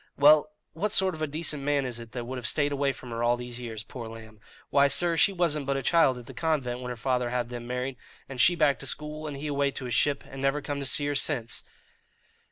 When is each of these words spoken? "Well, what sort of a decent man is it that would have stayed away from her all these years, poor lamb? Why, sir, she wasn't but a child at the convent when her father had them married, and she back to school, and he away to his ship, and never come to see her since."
"Well, 0.17 0.49
what 0.73 0.91
sort 0.91 1.13
of 1.13 1.21
a 1.21 1.27
decent 1.27 1.61
man 1.61 1.85
is 1.85 1.99
it 1.99 2.11
that 2.13 2.25
would 2.25 2.39
have 2.39 2.47
stayed 2.47 2.71
away 2.71 2.91
from 2.91 3.11
her 3.11 3.21
all 3.23 3.37
these 3.37 3.59
years, 3.59 3.83
poor 3.83 4.07
lamb? 4.07 4.39
Why, 4.71 4.87
sir, 4.87 5.15
she 5.15 5.31
wasn't 5.31 5.67
but 5.67 5.77
a 5.77 5.83
child 5.83 6.17
at 6.17 6.25
the 6.25 6.33
convent 6.33 6.79
when 6.79 6.89
her 6.89 6.95
father 6.95 7.29
had 7.29 7.49
them 7.49 7.67
married, 7.67 7.97
and 8.27 8.41
she 8.41 8.55
back 8.55 8.79
to 8.79 8.87
school, 8.87 9.27
and 9.27 9.37
he 9.37 9.45
away 9.45 9.69
to 9.69 9.85
his 9.85 9.93
ship, 9.93 10.23
and 10.27 10.41
never 10.41 10.59
come 10.59 10.79
to 10.79 10.87
see 10.87 11.05
her 11.05 11.13
since." 11.13 11.63